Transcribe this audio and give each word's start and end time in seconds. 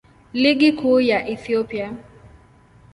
Ligi 0.33 0.69
Kuu 0.77 0.99
ya 1.09 1.19
Ethiopia. 1.33 1.87